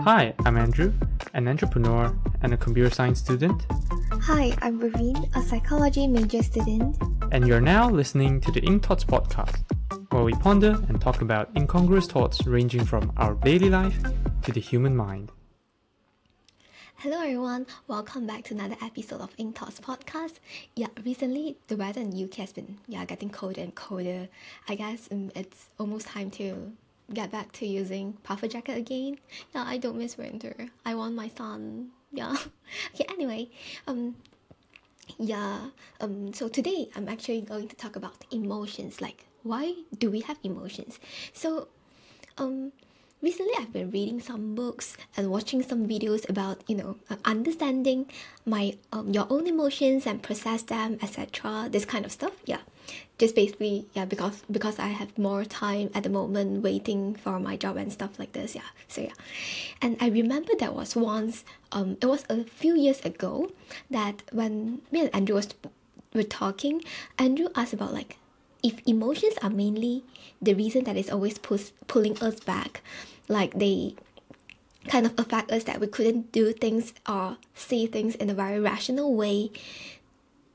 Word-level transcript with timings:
Hi, 0.00 0.34
I'm 0.44 0.56
Andrew, 0.56 0.92
an 1.32 1.48
entrepreneur 1.48 2.16
and 2.42 2.52
a 2.52 2.56
computer 2.56 2.90
science 2.90 3.18
student. 3.18 3.66
Hi, 4.12 4.54
I'm 4.60 4.78
Raveen, 4.78 5.34
a 5.34 5.42
psychology 5.42 6.06
major 6.06 6.42
student. 6.42 6.96
And 7.32 7.48
you're 7.48 7.62
now 7.62 7.90
listening 7.90 8.40
to 8.42 8.52
the 8.52 8.60
Inc 8.60 8.84
Thoughts 8.84 9.04
podcast, 9.04 9.64
where 10.12 10.22
we 10.22 10.34
ponder 10.34 10.78
and 10.88 11.00
talk 11.00 11.22
about 11.22 11.50
incongruous 11.56 12.06
thoughts 12.06 12.46
ranging 12.46 12.84
from 12.84 13.10
our 13.16 13.34
daily 13.36 13.70
life 13.70 13.98
to 14.42 14.52
the 14.52 14.60
human 14.60 14.94
mind. 14.94 15.32
Hello 16.96 17.18
everyone, 17.18 17.66
welcome 17.88 18.26
back 18.26 18.44
to 18.44 18.54
another 18.54 18.76
episode 18.82 19.22
of 19.22 19.36
Inc 19.38 19.56
Thoughts 19.56 19.80
podcast. 19.80 20.34
Yeah, 20.76 20.88
recently 21.04 21.56
the 21.66 21.76
weather 21.76 22.02
in 22.02 22.22
UK 22.22 22.34
has 22.36 22.52
been 22.52 22.78
yeah 22.86 23.04
getting 23.06 23.30
colder 23.30 23.62
and 23.62 23.74
colder. 23.74 24.28
I 24.68 24.74
guess 24.76 25.08
um, 25.10 25.32
it's 25.34 25.66
almost 25.78 26.06
time 26.06 26.30
to 26.32 26.72
get 27.12 27.30
back 27.30 27.52
to 27.52 27.66
using 27.66 28.14
puffer 28.22 28.48
jacket 28.48 28.76
again. 28.76 29.18
Yeah, 29.54 29.64
I 29.66 29.78
don't 29.78 29.96
miss 29.96 30.18
winter. 30.18 30.68
I 30.84 30.94
want 30.94 31.14
my 31.14 31.28
sun. 31.28 31.90
Yeah. 32.12 32.36
okay. 32.94 33.04
Anyway, 33.10 33.50
um, 33.86 34.16
yeah. 35.18 35.68
Um. 36.00 36.32
So 36.32 36.48
today 36.48 36.88
I'm 36.96 37.08
actually 37.08 37.42
going 37.42 37.68
to 37.68 37.76
talk 37.76 37.94
about 37.96 38.24
emotions. 38.30 39.02
Like, 39.02 39.26
why 39.42 39.74
do 39.98 40.08
we 40.10 40.20
have 40.20 40.38
emotions? 40.42 40.98
So, 41.34 41.68
um, 42.38 42.72
recently 43.22 43.52
I've 43.58 43.72
been 43.72 43.90
reading 43.90 44.20
some 44.20 44.54
books 44.54 44.96
and 45.16 45.30
watching 45.30 45.62
some 45.62 45.88
videos 45.88 46.28
about 46.28 46.62
you 46.68 46.76
know 46.76 46.96
uh, 47.10 47.16
understanding 47.24 48.06
my 48.44 48.76
um, 48.92 49.12
your 49.12 49.26
own 49.30 49.46
emotions 49.46 50.06
and 50.06 50.22
process 50.22 50.62
them 50.62 50.98
etc 51.02 51.68
this 51.70 51.84
kind 51.84 52.04
of 52.04 52.12
stuff 52.12 52.32
yeah 52.44 52.60
just 53.18 53.34
basically 53.34 53.86
yeah 53.94 54.04
because 54.04 54.42
because 54.50 54.78
I 54.78 54.88
have 54.88 55.16
more 55.16 55.44
time 55.44 55.90
at 55.94 56.02
the 56.02 56.08
moment 56.08 56.62
waiting 56.62 57.14
for 57.14 57.40
my 57.40 57.56
job 57.56 57.76
and 57.76 57.92
stuff 57.92 58.18
like 58.18 58.32
this 58.32 58.54
yeah. 58.54 58.68
So 58.88 59.02
yeah. 59.02 59.16
And 59.80 59.96
I 60.00 60.08
remember 60.08 60.52
there 60.58 60.72
was 60.72 60.96
once 60.96 61.44
um 61.72 61.96
it 62.00 62.06
was 62.06 62.24
a 62.28 62.44
few 62.44 62.76
years 62.76 63.00
ago 63.04 63.50
that 63.90 64.22
when 64.32 64.82
me 64.90 65.00
and 65.00 65.14
Andrew 65.14 65.36
was 65.36 65.48
were 66.14 66.22
talking 66.22 66.82
Andrew 67.18 67.48
asked 67.54 67.72
about 67.72 67.92
like 67.92 68.16
if 68.62 68.80
emotions 68.86 69.34
are 69.42 69.50
mainly 69.50 70.02
the 70.40 70.54
reason 70.54 70.84
that 70.84 70.96
is 70.96 71.10
always 71.10 71.38
push, 71.38 71.70
pulling 71.86 72.18
us 72.18 72.40
back 72.40 72.82
like 73.28 73.54
they 73.54 73.94
kind 74.88 75.06
of 75.06 75.18
affect 75.18 75.50
us 75.50 75.64
that 75.64 75.80
we 75.80 75.86
couldn't 75.86 76.32
do 76.32 76.52
things 76.52 76.94
or 77.08 77.36
see 77.54 77.86
things 77.86 78.14
in 78.14 78.30
a 78.30 78.34
very 78.34 78.60
rational 78.60 79.14
way 79.14 79.50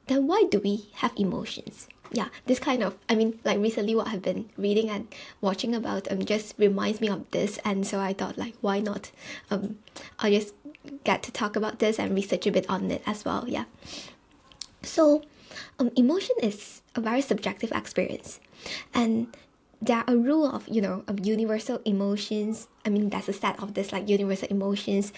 then 0.07 0.27
why 0.27 0.43
do 0.49 0.59
we 0.59 0.89
have 0.95 1.11
emotions 1.17 1.87
yeah 2.11 2.27
this 2.45 2.59
kind 2.59 2.83
of 2.83 2.97
i 3.09 3.15
mean 3.15 3.39
like 3.43 3.57
recently 3.59 3.95
what 3.95 4.07
i've 4.07 4.21
been 4.21 4.49
reading 4.57 4.89
and 4.89 5.07
watching 5.39 5.73
about 5.73 6.11
um 6.11 6.23
just 6.25 6.53
reminds 6.57 6.99
me 7.01 7.07
of 7.07 7.29
this. 7.31 7.57
And 7.63 7.85
so 7.85 7.99
i 7.99 8.13
thought 8.13 8.37
like 8.37 8.55
why 8.61 8.79
not 8.79 9.11
um 9.49 9.77
i'll 10.19 10.31
just 10.31 10.53
get 11.03 11.23
to 11.23 11.31
talk 11.31 11.55
about 11.55 11.79
this 11.79 11.99
and 11.99 12.13
research 12.13 12.47
a 12.47 12.51
bit 12.51 12.69
on 12.69 12.89
it 12.91 13.03
as 13.05 13.23
well. 13.23 13.45
Yeah. 13.47 13.65
So 14.83 15.23
um, 15.79 15.91
emotion 15.95 16.35
is 16.41 16.81
a 16.95 17.01
very 17.01 17.21
subjective 17.21 17.71
experience. 17.71 18.39
And 18.93 19.35
there 19.81 19.97
are 19.97 20.05
a 20.07 20.17
rule 20.17 20.45
of 20.45 20.67
you 20.67 20.81
know 20.81 21.03
of 21.07 21.25
universal 21.25 21.81
emotions. 21.85 22.67
I 22.85 22.89
mean 22.89 23.09
there's 23.09 23.29
a 23.29 23.33
set 23.33 23.61
of 23.61 23.73
this 23.73 23.91
like 23.91 24.09
universal 24.09 24.47
emotions 24.49 25.13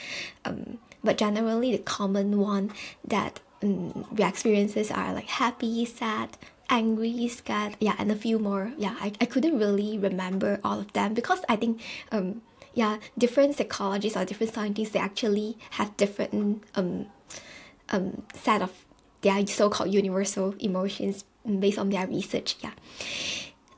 um, 0.46 0.78
but 1.04 1.18
generally 1.18 1.72
the 1.72 1.84
common 1.84 2.40
one 2.40 2.72
that 3.04 3.40
um, 3.62 4.06
we 4.12 4.24
experiences 4.24 4.92
are 4.92 5.14
like 5.14 5.28
happy 5.28 5.86
sad 5.86 6.38
angry 6.70 7.28
scared 7.28 7.76
yeah 7.80 7.96
and 7.98 8.12
a 8.12 8.16
few 8.16 8.40
more. 8.40 8.72
Yeah 8.78 8.96
I, 9.00 9.14
I 9.22 9.26
couldn't 9.26 9.58
really 9.58 9.98
remember 9.98 10.60
all 10.64 10.80
of 10.80 10.94
them 10.94 11.14
because 11.14 11.42
i 11.50 11.56
think 11.56 11.82
um 12.12 12.42
yeah 12.74 12.98
different 13.18 13.56
psychologists 13.56 14.18
or 14.18 14.26
different 14.26 14.54
scientists 14.54 14.90
they 14.92 15.00
actually 15.00 15.58
have 15.72 15.96
different 15.98 16.64
um 16.76 17.08
um 17.90 18.24
set 18.34 18.62
of 18.62 18.72
their 19.22 19.46
so-called 19.48 19.94
universal 19.94 20.56
emotions 20.60 21.24
based 21.60 21.78
on 21.78 21.90
their 21.90 22.08
research 22.08 22.56
yeah. 22.62 22.74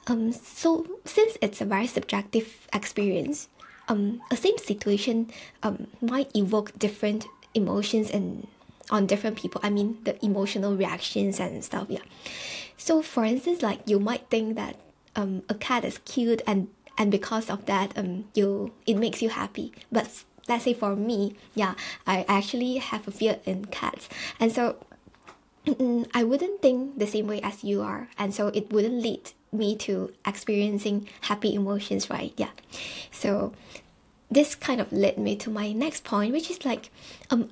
Um 0.08 0.32
so 0.32 0.86
since 1.04 1.38
it's 1.42 1.62
a 1.62 1.66
very 1.66 1.88
subjective 1.88 2.68
experience 2.74 3.50
um 3.88 4.22
a 4.32 4.36
same 4.36 4.58
situation 4.58 5.32
um 5.64 5.88
might 6.02 6.30
evoke 6.36 6.78
different 6.78 7.26
emotions 7.54 8.10
and 8.12 8.48
on 8.92 9.08
different 9.08 9.36
people 9.36 9.60
i 9.64 9.70
mean 9.70 9.98
the 10.04 10.14
emotional 10.24 10.76
reactions 10.76 11.40
and 11.40 11.64
stuff 11.64 11.88
yeah 11.90 12.06
so 12.78 13.02
for 13.02 13.24
instance 13.24 13.62
like 13.62 13.80
you 13.86 14.00
might 14.00 14.30
think 14.30 14.56
that 14.56 14.76
um 15.16 15.44
a 15.50 15.56
cat 15.56 15.84
is 15.86 16.00
cute 16.00 16.42
and 16.48 16.68
and 16.98 17.12
because 17.12 17.50
of 17.50 17.66
that 17.66 17.98
um 17.98 18.26
you 18.34 18.72
it 18.86 18.96
makes 18.96 19.22
you 19.22 19.30
happy 19.30 19.74
but 19.92 20.24
let's 20.48 20.64
say 20.64 20.74
for 20.74 20.96
me 20.96 21.36
yeah 21.54 21.74
i 22.06 22.24
actually 22.28 22.78
have 22.78 23.08
a 23.08 23.12
fear 23.12 23.40
in 23.46 23.66
cats 23.66 24.08
and 24.40 24.52
so 24.52 24.78
I 26.14 26.24
wouldn't 26.24 26.62
think 26.62 27.00
the 27.00 27.08
same 27.08 27.26
way 27.28 27.42
as 27.42 27.64
you 27.64 27.82
are, 27.82 28.08
and 28.20 28.34
so 28.34 28.48
it 28.50 28.72
wouldn't 28.72 29.02
lead 29.02 29.32
me 29.52 29.76
to 29.78 30.14
experiencing 30.26 31.10
happy 31.22 31.56
emotions, 31.56 32.10
right? 32.10 32.34
Yeah. 32.38 32.52
So 33.10 33.54
this 34.30 34.54
kind 34.54 34.80
of 34.80 34.92
led 34.92 35.18
me 35.18 35.36
to 35.38 35.50
my 35.50 35.72
next 35.72 36.04
point, 36.04 36.34
which 36.34 36.52
is 36.52 36.66
like, 36.66 36.92
um, 37.32 37.50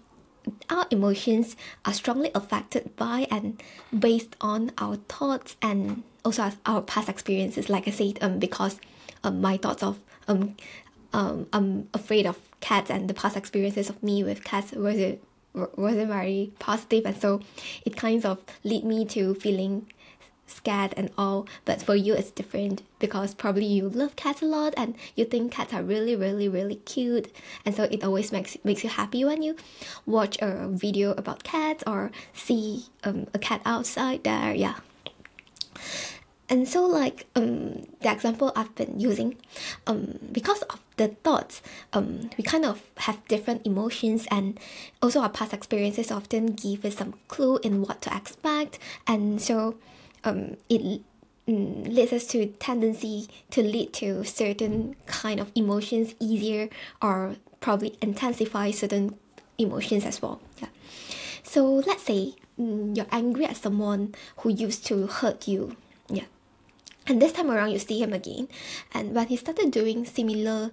our 0.70 0.86
emotions 0.92 1.56
are 1.86 1.94
strongly 1.94 2.32
affected 2.36 2.96
by 2.96 3.28
and 3.32 3.62
based 3.98 4.36
on 4.42 4.72
our 4.78 4.98
thoughts 5.08 5.56
and 5.62 6.04
also 6.26 6.52
our 6.66 6.82
past 6.82 7.10
experiences. 7.10 7.70
Like 7.70 7.88
I 7.88 7.92
said, 7.92 8.18
um, 8.22 8.40
because 8.40 8.80
um, 9.24 9.42
my 9.42 9.58
thoughts 9.58 9.84
of 9.84 10.00
um, 10.28 10.56
um, 11.14 11.48
I'm 11.54 11.90
afraid 11.94 12.26
of 12.26 12.40
cats 12.60 12.90
and 12.90 13.10
the 13.10 13.14
past 13.14 13.38
experiences 13.38 13.90
of 13.90 14.02
me 14.02 14.24
with 14.24 14.44
cats 14.44 14.72
was 14.72 14.98
it 14.98 15.24
wasn't 15.54 16.08
very 16.08 16.52
positive 16.60 17.06
and 17.06 17.20
so 17.20 17.40
it 17.86 17.96
kind 17.96 18.26
of 18.26 18.40
lead 18.64 18.84
me 18.84 19.06
to 19.06 19.36
feeling 19.36 19.88
scared 20.46 20.94
and 20.98 21.10
all 21.18 21.48
but 21.66 21.82
for 21.82 21.96
you 21.96 22.14
it's 22.14 22.32
different 22.32 22.82
because 23.00 23.34
probably 23.34 23.66
you 23.66 23.90
love 23.90 24.16
cats 24.16 24.42
a 24.42 24.46
lot 24.46 24.74
and 24.78 24.96
you 25.16 25.26
think 25.26 25.52
cats 25.52 25.74
are 25.74 25.84
really 25.84 26.16
really 26.16 26.48
really 26.48 26.76
cute. 26.76 27.34
And 27.66 27.76
so 27.76 27.84
it 27.84 28.04
always 28.04 28.32
makes 28.32 28.58
makes 28.64 28.84
you 28.84 28.90
happy 28.90 29.26
when 29.26 29.42
you 29.42 29.56
watch 30.06 30.38
a 30.42 30.68
video 30.70 31.12
about 31.12 31.44
cats 31.44 31.84
or 31.88 32.12
see 32.34 32.86
um, 33.04 33.28
a 33.34 33.40
cat 33.40 33.62
outside 33.66 34.24
there 34.24 34.54
yeah. 34.54 34.76
And 36.50 36.68
so 36.68 36.86
like 36.86 37.26
um 37.36 37.84
the 38.02 38.12
example 38.12 38.52
I've 38.56 38.76
been 38.76 39.00
using 39.00 39.38
um 39.88 40.20
because 40.32 40.62
of 40.64 40.80
the 40.98 41.08
thoughts 41.08 41.62
um 41.94 42.30
we 42.38 42.44
kind 42.44 42.66
of 42.66 42.82
have 42.98 43.26
different 43.28 43.66
emotions 43.66 44.28
and 44.30 44.60
also 45.02 45.22
our 45.22 45.30
past 45.30 45.54
experiences 45.54 46.12
often 46.12 46.54
give 46.54 46.86
us 46.86 46.98
some 46.98 47.16
clue 47.28 47.58
in 47.64 47.82
what 47.82 48.02
to 48.04 48.16
expect. 48.16 48.78
And 49.08 49.42
so 49.42 49.76
um 50.24 50.58
it 50.70 51.02
mm, 51.48 51.88
leads 51.88 52.14
us 52.14 52.26
to 52.28 52.48
tendency 52.60 53.28
to 53.52 53.62
lead 53.62 53.94
to 53.94 54.24
certain 54.24 54.96
kind 55.06 55.40
of 55.40 55.52
emotions 55.56 56.16
easier 56.20 56.70
or 57.02 57.36
probably 57.60 57.98
intensify 58.02 58.72
certain 58.72 59.16
emotions 59.58 60.06
as 60.06 60.22
well 60.22 60.42
yeah. 60.62 60.70
So 61.44 61.66
let's 61.66 62.04
say 62.04 62.34
mm, 62.60 62.96
you're 62.96 63.12
angry 63.12 63.46
at 63.46 63.58
someone 63.58 64.16
who 64.38 64.50
used 64.50 64.86
to 64.88 65.08
hurt 65.08 65.48
you 65.48 65.76
yeah. 66.10 66.26
And 67.06 67.22
this 67.22 67.34
time 67.34 67.52
around 67.52 67.72
you 67.72 67.80
see 67.80 68.02
him 68.02 68.14
again. 68.14 68.48
And 68.94 69.14
when 69.14 69.28
he 69.28 69.36
started 69.36 69.72
doing 69.72 70.06
similar 70.06 70.70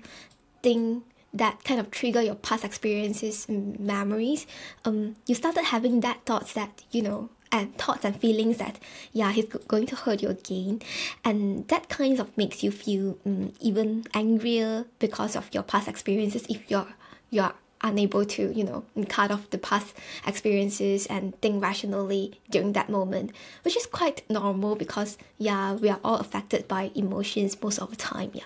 thing 0.63 1.03
that 1.33 1.63
kind 1.65 1.79
of 1.81 1.91
trigger 1.91 2.23
your 2.23 2.35
past 2.35 2.65
experiences 2.65 3.49
memories 3.49 4.47
um 4.85 5.15
you 5.27 5.35
started 5.35 5.65
having 5.65 6.01
that 6.01 6.25
thoughts 6.27 6.53
that 6.55 6.83
you 6.91 7.03
know 7.03 7.29
and 7.53 7.77
thoughts 7.77 8.05
and 8.05 8.17
feelings 8.17 8.59
that 8.59 8.79
yeah 9.13 9.33
he's 9.33 9.47
going 9.47 9.87
to 9.87 9.97
hurt 9.97 10.23
you 10.23 10.29
again. 10.29 10.81
And 11.25 11.67
that 11.69 11.89
kind 11.89 12.19
of 12.21 12.37
makes 12.37 12.63
you 12.63 12.71
feel 12.71 13.19
um, 13.27 13.53
even 13.61 14.05
angrier 14.15 14.87
because 14.99 15.37
of 15.37 15.53
your 15.53 15.63
past 15.63 15.89
experiences 15.89 16.47
if 16.49 16.71
you're 16.71 16.89
you're 17.31 17.55
unable 17.83 18.25
to 18.25 18.53
you 18.53 18.63
know 18.65 18.85
cut 19.09 19.31
off 19.31 19.49
the 19.51 19.59
past 19.59 19.95
experiences 20.27 21.07
and 21.07 21.39
think 21.41 21.63
rationally 21.63 22.39
during 22.51 22.73
that 22.75 22.91
moment 22.91 23.33
which 23.63 23.77
is 23.77 23.87
quite 23.87 24.29
normal 24.29 24.77
because 24.77 25.17
yeah 25.39 25.73
we 25.73 25.89
are 25.89 26.01
all 26.05 26.17
affected 26.19 26.69
by 26.69 26.91
emotions 26.95 27.57
most 27.63 27.79
of 27.79 27.91
the 27.91 27.97
time 27.97 28.31
yeah. 28.35 28.45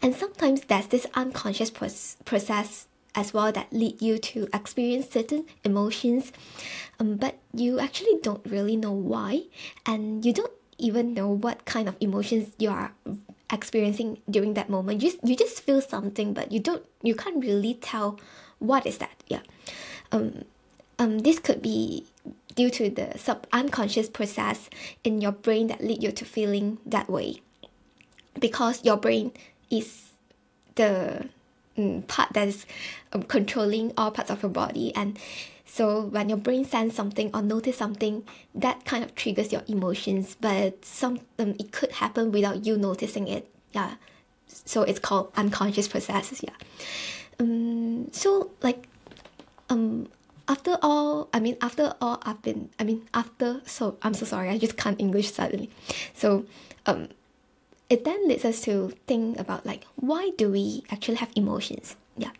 And 0.00 0.14
sometimes 0.14 0.62
there's 0.62 0.86
this 0.86 1.06
unconscious 1.14 1.70
process 1.70 2.86
as 3.14 3.32
well 3.32 3.52
that 3.52 3.72
lead 3.72 4.00
you 4.02 4.18
to 4.18 4.48
experience 4.52 5.10
certain 5.10 5.46
emotions. 5.64 6.32
Um, 6.98 7.16
but 7.16 7.38
you 7.52 7.78
actually 7.78 8.18
don't 8.22 8.44
really 8.46 8.76
know 8.76 8.92
why 8.92 9.44
and 9.86 10.24
you 10.24 10.32
don't 10.32 10.52
even 10.78 11.14
know 11.14 11.28
what 11.28 11.64
kind 11.64 11.88
of 11.88 11.96
emotions 12.00 12.52
you 12.58 12.70
are 12.70 12.92
experiencing 13.50 14.18
during 14.28 14.54
that 14.54 14.68
moment. 14.68 15.02
You 15.02 15.10
just, 15.10 15.24
you 15.24 15.36
just 15.36 15.60
feel 15.62 15.80
something 15.80 16.34
but 16.34 16.52
you 16.52 16.60
don't 16.60 16.84
you 17.02 17.14
can't 17.14 17.44
really 17.44 17.74
tell 17.74 18.18
what 18.58 18.86
is 18.86 18.98
that 18.98 19.22
yeah. 19.28 19.40
Um, 20.12 20.44
um, 20.98 21.20
this 21.20 21.38
could 21.38 21.60
be 21.60 22.06
due 22.54 22.70
to 22.70 22.90
the 22.90 23.18
sub 23.18 23.46
unconscious 23.52 24.08
process 24.08 24.70
in 25.02 25.20
your 25.20 25.32
brain 25.32 25.66
that 25.68 25.82
lead 25.82 26.02
you 26.02 26.12
to 26.12 26.24
feeling 26.24 26.78
that 26.86 27.08
way. 27.10 27.40
Because 28.38 28.84
your 28.84 28.96
brain 28.96 29.32
is 29.70 30.12
the 30.74 31.28
um, 31.76 32.02
part 32.02 32.32
that 32.32 32.48
is 32.48 32.66
um, 33.12 33.22
controlling 33.22 33.92
all 33.96 34.10
parts 34.10 34.30
of 34.30 34.42
your 34.42 34.50
body. 34.50 34.94
And 34.94 35.18
so 35.66 36.02
when 36.02 36.28
your 36.28 36.38
brain 36.38 36.64
sends 36.64 36.94
something 36.94 37.30
or 37.34 37.42
notice 37.42 37.76
something 37.76 38.24
that 38.54 38.84
kind 38.84 39.04
of 39.04 39.14
triggers 39.14 39.52
your 39.52 39.62
emotions. 39.66 40.36
But 40.40 40.84
some 40.84 41.20
um, 41.38 41.56
it 41.58 41.72
could 41.72 41.92
happen 41.92 42.32
without 42.32 42.64
you 42.64 42.76
noticing 42.76 43.28
it. 43.28 43.50
Yeah. 43.72 43.94
So 44.46 44.82
it's 44.82 45.00
called 45.00 45.32
unconscious 45.36 45.88
processes. 45.88 46.42
Yeah. 46.42 46.54
Um 47.40 48.12
so 48.12 48.50
like 48.62 48.86
um 49.68 50.08
after 50.46 50.76
all 50.82 51.28
i 51.32 51.40
mean 51.40 51.56
after 51.62 51.94
all 52.00 52.20
i've 52.24 52.42
been 52.42 52.68
i 52.78 52.84
mean 52.84 53.02
after 53.14 53.62
so 53.64 53.96
i'm 54.02 54.14
so 54.14 54.26
sorry. 54.26 54.50
I 54.50 54.58
just 54.58 54.76
can't 54.76 55.00
english 55.00 55.32
suddenly 55.32 55.70
so 56.12 56.44
um 56.86 57.08
it 57.94 58.04
then 58.04 58.28
leads 58.28 58.44
us 58.44 58.60
to 58.62 58.92
think 59.06 59.38
about 59.38 59.64
like 59.64 59.86
why 59.96 60.30
do 60.36 60.50
we 60.50 60.82
actually 60.90 61.16
have 61.22 61.30
emotions? 61.36 61.96
Yeah. 62.16 62.34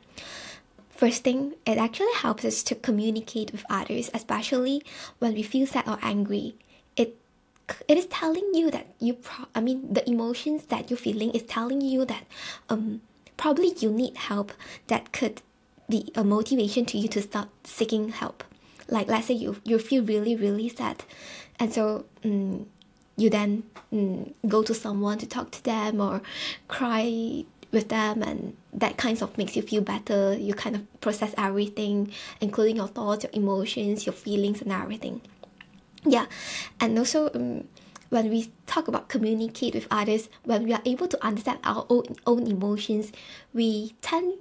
First 0.91 1.25
thing 1.25 1.55
it 1.65 1.79
actually 1.79 2.15
helps 2.15 2.45
us 2.45 2.63
to 2.65 2.75
communicate 2.75 3.53
with 3.53 3.65
others 3.71 4.11
especially 4.13 4.83
when 5.19 5.35
we 5.35 5.43
feel 5.43 5.67
sad 5.67 5.89
or 5.89 5.99
angry. 6.03 6.57
It 6.97 7.17
it 7.89 7.97
is 7.97 8.07
telling 8.07 8.51
you 8.55 8.71
that 8.71 8.87
you 9.01 9.15
pro- 9.15 9.49
i 9.55 9.61
mean 9.61 9.81
the 9.91 10.05
emotions 10.09 10.67
that 10.67 10.91
you're 10.91 11.01
feeling 11.01 11.31
is 11.31 11.43
telling 11.45 11.81
you 11.81 12.05
that 12.05 12.25
um 12.69 13.01
probably 13.39 13.73
you 13.81 13.91
need 13.91 14.15
help 14.29 14.53
that 14.89 15.13
could 15.13 15.41
be 15.89 16.11
a 16.15 16.25
motivation 16.25 16.85
to 16.87 16.99
you 16.99 17.09
to 17.09 17.23
start 17.23 17.49
seeking 17.65 18.09
help. 18.11 18.45
Like 18.89 19.09
let's 19.09 19.27
say 19.27 19.35
you 19.35 19.57
you 19.65 19.79
feel 19.79 20.05
really 20.05 20.37
really 20.37 20.69
sad. 20.69 21.05
And 21.59 21.73
so 21.73 22.05
um, 22.25 22.67
you 23.17 23.31
then 23.31 23.65
um, 23.93 24.35
go 24.49 24.63
to 24.63 24.75
someone 24.75 25.19
to 25.19 25.27
talk 25.27 25.51
to 25.53 25.65
them 25.65 26.01
or 26.01 26.23
cry 26.69 27.45
with 27.71 27.89
them 27.89 28.23
and 28.23 28.57
that 28.73 28.97
kind 28.97 29.21
of 29.21 29.37
makes 29.37 29.57
you 29.57 29.63
feel 29.63 29.83
better. 29.83 30.37
You 30.37 30.55
kind 30.55 30.77
of 30.77 31.01
process 31.01 31.35
everything 31.37 32.13
including 32.41 32.77
your 32.77 32.89
thoughts 32.89 33.25
your 33.25 33.33
emotions 33.33 34.07
your 34.07 34.13
feelings 34.13 34.63
and 34.63 34.73
everything. 34.73 35.21
Yeah 36.05 36.27
and 36.81 36.99
also 36.99 37.31
um, 37.35 37.69
when 38.11 38.31
we 38.31 38.53
talk 38.67 38.89
about 38.89 39.09
communicate 39.09 39.75
with 39.75 39.89
others 39.91 40.29
when 40.45 40.65
we 40.65 40.73
are 40.73 40.83
able 40.85 41.09
to 41.09 41.25
understand 41.25 41.59
our 41.65 41.87
own, 41.89 42.05
own 42.27 42.47
emotions 42.47 43.11
we 43.53 43.95
tend 44.03 44.35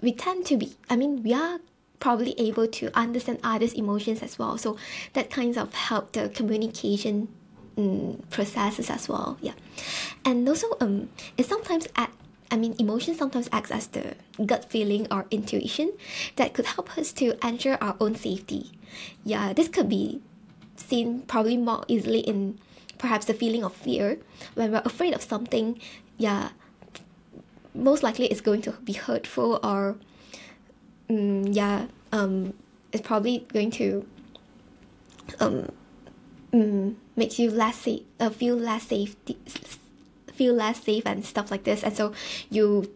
we 0.00 0.12
tend 0.12 0.46
to 0.46 0.56
be 0.56 0.74
i 0.88 0.96
mean 0.96 1.22
we 1.22 1.32
are 1.34 1.60
probably 2.00 2.34
able 2.38 2.66
to 2.66 2.96
understand 2.96 3.40
others 3.42 3.72
emotions 3.72 4.22
as 4.22 4.38
well. 4.38 4.58
So 4.58 4.76
that 5.12 5.30
kind 5.30 5.56
of 5.56 5.74
help 5.74 6.12
the 6.12 6.28
communication 6.28 7.28
um, 7.78 8.22
processes 8.30 8.90
as 8.90 9.08
well 9.08 9.38
yeah 9.40 9.54
and 10.24 10.46
also 10.48 10.66
um 10.80 11.08
it 11.36 11.46
sometimes 11.46 11.86
act 11.96 12.14
I 12.50 12.56
mean, 12.56 12.74
emotion 12.78 13.14
sometimes 13.14 13.48
acts 13.52 13.70
as 13.70 13.88
the 13.88 14.14
gut 14.46 14.70
feeling 14.70 15.06
or 15.10 15.26
intuition 15.30 15.92
that 16.36 16.54
could 16.54 16.64
help 16.64 16.96
us 16.96 17.12
to 17.14 17.36
ensure 17.46 17.76
our 17.80 17.94
own 18.00 18.14
safety. 18.14 18.70
Yeah, 19.22 19.52
this 19.52 19.68
could 19.68 19.88
be 19.88 20.22
seen 20.76 21.22
probably 21.22 21.58
more 21.58 21.84
easily 21.88 22.20
in 22.20 22.58
perhaps 22.96 23.26
the 23.26 23.34
feeling 23.34 23.64
of 23.64 23.74
fear 23.74 24.18
when 24.54 24.72
we're 24.72 24.82
afraid 24.84 25.12
of 25.12 25.20
something. 25.20 25.78
Yeah, 26.16 26.50
most 27.74 28.02
likely 28.02 28.26
it's 28.26 28.40
going 28.40 28.62
to 28.62 28.72
be 28.72 28.94
hurtful 28.94 29.60
or 29.62 29.96
um, 31.10 31.44
yeah 31.46 31.86
um 32.12 32.54
it's 32.92 33.06
probably 33.06 33.46
going 33.52 33.70
to 33.70 34.06
um 35.40 35.70
um 36.52 36.96
makes 37.16 37.38
you 37.38 37.50
less 37.50 37.76
safe 37.76 38.02
uh, 38.20 38.30
feel 38.30 38.56
less 38.56 38.84
safe 38.88 39.16
feel 40.38 40.54
less 40.54 40.80
safe 40.82 41.04
and 41.04 41.26
stuff 41.26 41.50
like 41.50 41.64
this. 41.64 41.82
And 41.82 41.96
so 41.96 42.14
you 42.48 42.94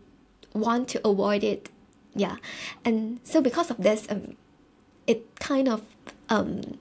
want 0.55 0.87
to 0.95 1.07
avoid 1.07 1.43
it. 1.43 1.69
Yeah. 2.15 2.37
And 2.85 3.19
so 3.25 3.43
because 3.43 3.71
of 3.71 3.79
this 3.79 4.07
um 4.09 4.37
it 5.07 5.27
kind 5.41 5.69
of 5.69 5.83
um 6.31 6.79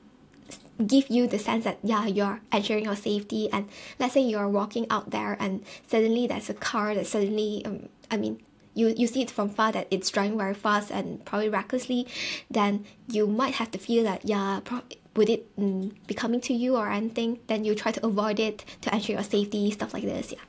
give 0.85 1.09
you 1.09 1.27
the 1.27 1.37
sense 1.37 1.63
that 1.65 1.77
yeah 1.83 2.05
you're 2.05 2.41
ensuring 2.53 2.85
your 2.85 2.95
safety. 2.95 3.49
And 3.51 3.67
let's 3.99 4.13
say 4.13 4.21
you're 4.21 4.47
walking 4.47 4.85
out 4.89 5.09
there 5.09 5.35
and 5.39 5.65
suddenly 5.87 6.27
there's 6.27 6.49
a 6.49 6.53
car 6.53 6.93
that 6.93 7.07
suddenly 7.07 7.65
um, 7.65 7.89
i 8.11 8.17
mean 8.17 8.39
you, 8.73 8.93
you 8.97 9.07
see 9.07 9.21
it 9.21 9.31
from 9.31 9.49
far 9.49 9.71
that 9.71 9.87
it's 9.91 10.09
driving 10.09 10.37
very 10.37 10.53
fast 10.53 10.91
and 10.91 11.23
probably 11.25 11.49
recklessly 11.49 12.07
then 12.49 12.85
you 13.07 13.27
might 13.27 13.55
have 13.55 13.71
to 13.71 13.77
feel 13.77 14.03
that 14.03 14.23
yeah 14.25 14.59
pro- 14.63 14.81
would 15.15 15.29
it 15.29 15.55
mm, 15.57 15.91
be 16.07 16.13
coming 16.13 16.39
to 16.39 16.53
you 16.53 16.75
or 16.75 16.89
anything 16.89 17.39
then 17.47 17.63
you 17.63 17.75
try 17.75 17.91
to 17.91 18.05
avoid 18.05 18.39
it 18.39 18.63
to 18.81 18.93
ensure 18.93 19.15
your 19.15 19.23
safety 19.23 19.69
stuff 19.71 19.93
like 19.93 20.03
this 20.03 20.31
yeah 20.31 20.39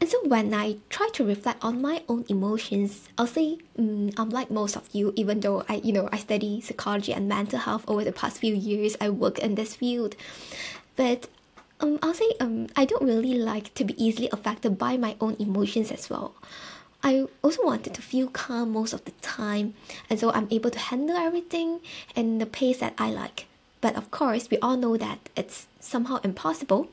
and 0.00 0.10
so 0.10 0.22
when 0.26 0.52
I 0.52 0.76
try 0.90 1.08
to 1.14 1.24
reflect 1.24 1.64
on 1.64 1.80
my 1.80 2.02
own 2.10 2.26
emotions, 2.28 3.08
I'll 3.16 3.26
say 3.26 3.56
um, 3.78 4.10
I'm 4.18 4.28
like 4.28 4.50
most 4.50 4.76
of 4.76 4.86
you, 4.92 5.14
even 5.16 5.40
though 5.40 5.64
I, 5.66 5.76
you 5.76 5.94
know, 5.94 6.10
I 6.12 6.18
study 6.18 6.60
psychology 6.60 7.14
and 7.14 7.26
mental 7.26 7.60
health 7.60 7.84
over 7.88 8.04
the 8.04 8.12
past 8.12 8.38
few 8.38 8.54
years. 8.54 8.96
I 9.00 9.08
work 9.08 9.38
in 9.38 9.54
this 9.54 9.76
field, 9.76 10.14
but 10.96 11.28
um, 11.80 11.98
I'll 12.02 12.12
say 12.12 12.32
um, 12.38 12.66
I 12.76 12.84
don't 12.84 13.02
really 13.02 13.34
like 13.34 13.72
to 13.74 13.84
be 13.84 13.94
easily 14.04 14.28
affected 14.30 14.76
by 14.76 14.98
my 14.98 15.16
own 15.22 15.36
emotions 15.38 15.90
as 15.90 16.10
well. 16.10 16.34
I 17.04 17.26
also 17.42 17.62
wanted 17.62 17.92
to 17.94 18.02
feel 18.02 18.28
calm 18.28 18.72
most 18.72 18.94
of 18.94 19.04
the 19.04 19.12
time, 19.20 19.74
and 20.08 20.18
so 20.18 20.32
I'm 20.32 20.48
able 20.50 20.70
to 20.70 20.78
handle 20.78 21.16
everything 21.16 21.80
in 22.16 22.38
the 22.38 22.46
pace 22.46 22.78
that 22.78 22.94
I 22.96 23.10
like. 23.10 23.46
But 23.82 23.94
of 23.94 24.10
course, 24.10 24.48
we 24.50 24.56
all 24.58 24.78
know 24.78 24.96
that 24.96 25.18
it's 25.36 25.66
somehow 25.78 26.18
impossible 26.24 26.88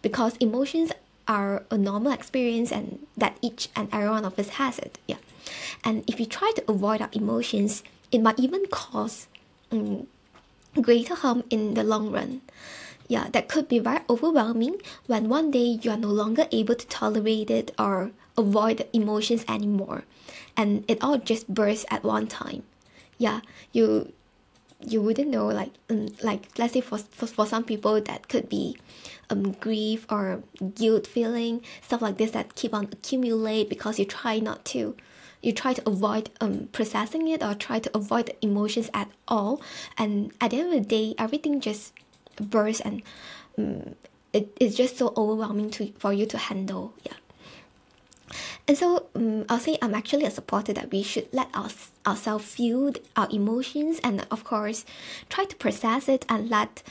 because 0.00 0.36
emotions 0.36 0.92
are 1.26 1.64
a 1.72 1.76
normal 1.76 2.12
experience 2.12 2.70
and 2.70 3.04
that 3.16 3.36
each 3.42 3.68
and 3.74 3.88
every 3.92 4.08
one 4.08 4.24
of 4.24 4.38
us 4.38 4.50
has 4.62 4.78
it. 4.78 4.98
Yeah. 5.08 5.18
And 5.82 6.04
if 6.06 6.20
we 6.20 6.26
try 6.26 6.52
to 6.54 6.70
avoid 6.70 7.02
our 7.02 7.10
emotions, 7.12 7.82
it 8.12 8.22
might 8.22 8.38
even 8.38 8.64
cause 8.70 9.26
um, 9.72 10.06
greater 10.80 11.16
harm 11.16 11.42
in 11.50 11.74
the 11.74 11.82
long 11.82 12.12
run. 12.12 12.42
Yeah, 13.08 13.26
that 13.32 13.48
could 13.48 13.68
be 13.68 13.80
very 13.80 14.00
overwhelming 14.08 14.80
when 15.08 15.28
one 15.28 15.50
day 15.50 15.80
you 15.82 15.90
are 15.90 15.96
no 15.96 16.08
longer 16.08 16.46
able 16.52 16.76
to 16.76 16.86
tolerate 16.86 17.50
it 17.50 17.72
or 17.76 18.12
avoid 18.38 18.78
the 18.78 18.96
emotions 18.96 19.44
anymore. 19.48 20.04
And 20.56 20.84
it 20.88 21.02
all 21.02 21.18
just 21.18 21.52
bursts 21.52 21.84
at 21.90 22.04
one 22.04 22.26
time. 22.26 22.62
Yeah, 23.18 23.40
you 23.72 24.12
you 24.86 25.02
wouldn't 25.02 25.28
know 25.28 25.46
like 25.46 25.72
um, 25.90 26.08
like 26.22 26.56
let's 26.56 26.72
say 26.72 26.80
for, 26.80 26.98
for 26.98 27.26
for 27.26 27.46
some 27.46 27.64
people 27.64 28.00
that 28.00 28.28
could 28.28 28.48
be 28.48 28.76
um 29.28 29.52
grief 29.52 30.06
or 30.08 30.42
guilt 30.76 31.06
feeling 31.06 31.60
stuff 31.82 32.00
like 32.00 32.16
this 32.16 32.30
that 32.30 32.54
keep 32.54 32.72
on 32.72 32.84
accumulate 32.84 33.68
because 33.68 33.98
you 33.98 34.04
try 34.04 34.38
not 34.38 34.64
to 34.64 34.96
you 35.42 35.52
try 35.52 35.72
to 35.72 35.82
avoid 35.88 36.30
um 36.40 36.68
processing 36.70 37.26
it 37.26 37.42
or 37.42 37.54
try 37.54 37.80
to 37.80 37.90
avoid 37.92 38.26
the 38.26 38.44
emotions 38.44 38.88
at 38.94 39.10
all 39.26 39.60
and 39.96 40.32
at 40.40 40.52
the 40.52 40.60
end 40.60 40.72
of 40.72 40.82
the 40.82 40.88
day 40.88 41.14
everything 41.18 41.60
just 41.60 41.92
bursts 42.40 42.80
and 42.82 43.02
um, 43.58 43.96
it, 44.32 44.56
it's 44.60 44.76
just 44.76 44.96
so 44.96 45.12
overwhelming 45.16 45.70
to 45.70 45.92
for 45.98 46.12
you 46.12 46.24
to 46.24 46.38
handle 46.38 46.94
yeah 47.04 47.14
and 48.66 48.76
so 48.76 49.06
um, 49.14 49.44
I'll 49.48 49.58
say 49.58 49.78
I'm 49.80 49.94
actually 49.94 50.24
a 50.24 50.30
supporter 50.30 50.72
that 50.72 50.90
we 50.90 51.02
should 51.02 51.28
let 51.32 51.48
our, 51.54 51.70
ourselves 52.06 52.44
feel 52.44 52.92
our 53.16 53.28
emotions 53.30 54.00
and 54.02 54.26
of 54.30 54.44
course 54.44 54.84
try 55.28 55.44
to 55.44 55.56
process 55.56 56.08
it 56.08 56.24
and 56.28 56.48
let 56.48 56.82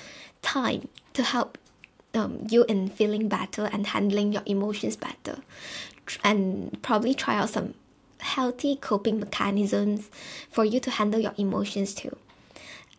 time 0.41 0.87
to 1.13 1.23
help 1.23 1.57
um, 2.13 2.47
you 2.49 2.65
in 2.65 2.89
feeling 2.89 3.27
better 3.27 3.65
and 3.65 3.87
handling 3.87 4.33
your 4.33 4.43
emotions 4.45 4.95
better 4.95 5.39
and 6.23 6.81
probably 6.81 7.13
try 7.13 7.35
out 7.35 7.49
some 7.49 7.73
healthy 8.19 8.75
coping 8.75 9.19
mechanisms 9.19 10.09
for 10.49 10.65
you 10.65 10.79
to 10.79 10.91
handle 10.91 11.19
your 11.19 11.33
emotions 11.37 11.93
too. 11.93 12.15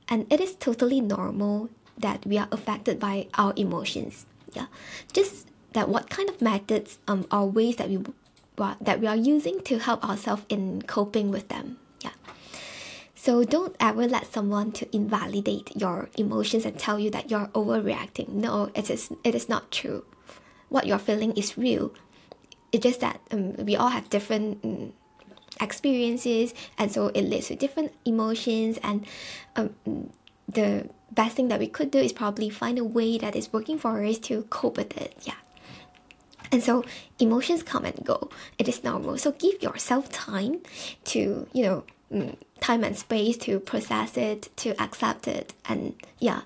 And 0.08 0.30
it 0.32 0.40
is 0.40 0.54
totally 0.54 1.00
normal 1.00 1.70
that 1.98 2.24
we 2.24 2.38
are 2.38 2.48
affected 2.52 2.98
by 2.98 3.26
our 3.34 3.52
emotions. 3.56 4.26
Yeah. 4.54 4.66
Just 5.12 5.48
that 5.72 5.88
what 5.88 6.08
kind 6.08 6.28
of 6.28 6.40
methods 6.40 6.98
um, 7.08 7.26
or 7.30 7.50
ways 7.50 7.76
that 7.76 7.88
we 7.88 7.98
that 8.80 9.00
we 9.00 9.06
are 9.06 9.16
using 9.16 9.60
to 9.62 9.78
help 9.78 10.04
ourselves 10.04 10.42
in 10.48 10.82
coping 10.82 11.30
with 11.30 11.48
them. 11.48 11.78
Yeah. 12.02 12.10
So 13.14 13.44
don't 13.44 13.76
ever 13.80 14.06
let 14.06 14.32
someone 14.32 14.72
to 14.72 14.84
invalidate 14.94 15.74
your 15.76 16.08
emotions 16.16 16.64
and 16.64 16.78
tell 16.78 16.98
you 16.98 17.10
that 17.10 17.30
you're 17.30 17.48
overreacting. 17.54 18.28
No, 18.28 18.70
it 18.74 18.90
is 18.90 19.10
it 19.24 19.34
is 19.34 19.48
not 19.48 19.70
true. 19.70 20.04
What 20.68 20.86
you're 20.86 20.98
feeling 20.98 21.32
is 21.32 21.56
real. 21.56 21.92
It's 22.72 22.82
just 22.82 23.00
that 23.00 23.20
um, 23.30 23.54
we 23.56 23.76
all 23.76 23.88
have 23.88 24.10
different 24.10 24.62
um, 24.64 24.92
experiences, 25.60 26.52
and 26.76 26.92
so 26.92 27.08
it 27.08 27.22
leads 27.22 27.48
to 27.48 27.56
different 27.56 27.92
emotions. 28.04 28.78
And 28.82 29.06
um, 29.56 29.74
the 30.46 30.90
best 31.10 31.36
thing 31.36 31.48
that 31.48 31.60
we 31.60 31.68
could 31.68 31.90
do 31.90 31.98
is 31.98 32.12
probably 32.12 32.50
find 32.50 32.78
a 32.78 32.84
way 32.84 33.18
that 33.18 33.34
is 33.34 33.52
working 33.52 33.78
for 33.78 34.04
us 34.04 34.18
to 34.28 34.42
cope 34.50 34.76
with 34.76 34.96
it. 34.96 35.16
Yeah. 35.22 35.40
And 36.50 36.62
so 36.62 36.84
emotions 37.18 37.62
come 37.62 37.84
and 37.84 38.04
go. 38.04 38.30
It 38.58 38.68
is 38.68 38.84
normal. 38.84 39.18
So 39.18 39.32
give 39.32 39.62
yourself 39.62 40.10
time 40.10 40.60
to, 41.04 41.46
you 41.52 41.62
know, 41.62 41.84
mm, 42.12 42.36
time 42.60 42.84
and 42.84 42.96
space 42.96 43.36
to 43.38 43.60
process 43.60 44.16
it, 44.16 44.48
to 44.56 44.80
accept 44.80 45.28
it, 45.28 45.54
and 45.68 45.94
yeah. 46.18 46.42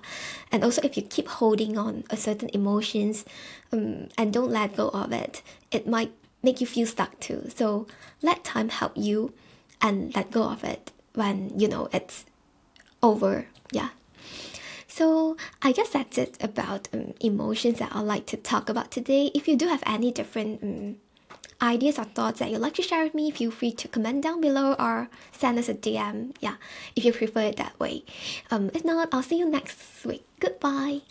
And 0.51 0.63
also, 0.63 0.81
if 0.83 0.95
you 0.97 1.03
keep 1.03 1.27
holding 1.27 1.77
on 1.77 2.03
a 2.09 2.17
certain 2.17 2.49
emotions, 2.53 3.25
um, 3.71 4.09
and 4.17 4.31
don't 4.31 4.51
let 4.51 4.75
go 4.75 4.89
of 4.89 5.11
it, 5.11 5.41
it 5.71 5.87
might 5.87 6.11
make 6.43 6.61
you 6.61 6.67
feel 6.67 6.85
stuck 6.85 7.19
too. 7.19 7.49
So 7.55 7.87
let 8.21 8.43
time 8.43 8.69
help 8.69 8.93
you 8.95 9.33
and 9.81 10.15
let 10.15 10.31
go 10.31 10.43
of 10.43 10.63
it 10.63 10.91
when 11.15 11.57
you 11.57 11.67
know 11.67 11.89
it's 11.91 12.25
over. 13.01 13.47
Yeah. 13.71 13.89
So 14.93 15.37
I 15.63 15.71
guess 15.71 15.89
that's 15.89 16.19
it 16.19 16.37
about 16.39 16.87
um, 16.93 17.15
emotions 17.19 17.79
that 17.79 17.95
I'd 17.95 18.05
like 18.05 18.27
to 18.27 18.37
talk 18.37 18.69
about 18.69 18.91
today. 18.91 19.31
If 19.33 19.47
you 19.47 19.55
do 19.57 19.67
have 19.67 19.81
any 19.87 20.11
different 20.11 20.61
um, 20.61 20.97
ideas 21.59 21.97
or 21.97 22.03
thoughts 22.03 22.37
that 22.37 22.51
you'd 22.51 22.61
like 22.61 22.75
to 22.75 22.83
share 22.83 23.03
with 23.03 23.15
me, 23.15 23.31
feel 23.31 23.49
free 23.49 23.71
to 23.71 23.87
comment 23.87 24.21
down 24.21 24.39
below 24.39 24.75
or 24.77 25.09
send 25.31 25.57
us 25.57 25.67
a 25.67 25.73
DM. 25.73 26.35
Yeah, 26.41 26.57
if 26.95 27.05
you 27.05 27.11
prefer 27.11 27.39
it 27.39 27.55
that 27.55 27.79
way. 27.79 28.03
Um, 28.51 28.69
if 28.75 28.85
not, 28.85 29.09
I'll 29.11 29.23
see 29.23 29.39
you 29.39 29.49
next 29.49 30.05
week. 30.05 30.27
Goodbye. 30.39 31.01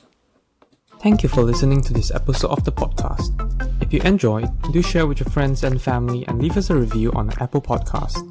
Thank 1.01 1.25
you 1.25 1.29
for 1.29 1.43
listening 1.43 1.83
to 1.83 1.93
this 1.93 2.13
episode 2.13 2.53
of 2.53 2.63
the 2.63 2.71
podcast. 2.71 3.35
If 3.83 3.93
you 3.93 4.01
enjoyed, 4.03 4.47
do 4.71 4.81
share 4.81 5.09
with 5.09 5.19
your 5.19 5.31
friends 5.31 5.65
and 5.65 5.83
family 5.83 6.25
and 6.29 6.41
leave 6.41 6.57
us 6.57 6.71
a 6.71 6.77
review 6.77 7.11
on 7.17 7.31
Apple 7.41 7.61
Podcast. 7.61 8.23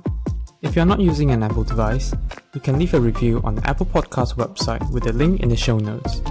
If 0.62 0.76
you're 0.76 0.86
not 0.86 1.00
using 1.00 1.32
an 1.32 1.42
Apple 1.42 1.64
device, 1.64 2.14
you 2.54 2.62
can 2.62 2.78
leave 2.78 2.94
a 2.94 3.00
review 3.02 3.42
on 3.44 3.56
the 3.56 3.68
Apple 3.68 3.88
Podcast 3.88 4.36
website 4.36 4.88
with 4.92 5.08
a 5.08 5.12
link 5.12 5.42
in 5.42 5.50
the 5.50 5.56
show 5.56 5.80
notes. 5.80 6.22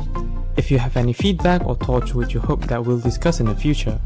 If 0.56 0.70
you 0.70 0.78
have 0.78 0.96
any 0.96 1.12
feedback 1.12 1.66
or 1.66 1.74
thoughts 1.74 2.14
which 2.14 2.32
you 2.32 2.38
hope 2.38 2.62
that 2.66 2.84
we'll 2.84 3.00
discuss 3.00 3.40
in 3.40 3.46
the 3.46 3.56
future, 3.56 4.00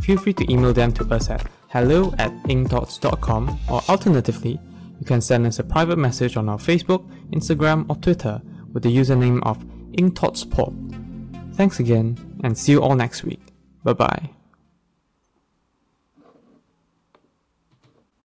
feel 0.00 0.16
free 0.16 0.32
to 0.32 0.50
email 0.50 0.72
them 0.72 0.92
to 0.92 1.04
us 1.14 1.28
at 1.28 1.46
hello 1.68 2.14
at 2.18 2.32
incthoughts.com 2.48 3.58
or 3.70 3.82
alternatively, 3.88 4.58
you 4.98 5.04
can 5.04 5.20
send 5.20 5.46
us 5.46 5.58
a 5.58 5.64
private 5.64 5.98
message 5.98 6.38
on 6.38 6.48
our 6.48 6.58
Facebook, 6.58 7.06
Instagram, 7.32 7.84
or 7.90 7.96
Twitter 7.96 8.40
with 8.72 8.82
the 8.82 8.96
username 8.96 9.42
of 9.42 9.58
IncThoughtsPod. 9.92 11.54
Thanks 11.54 11.80
again, 11.80 12.16
and 12.42 12.56
see 12.56 12.72
you 12.72 12.82
all 12.82 12.94
next 12.94 13.24
week. 13.24 13.42
Bye 13.84 13.92
bye. 13.92 14.35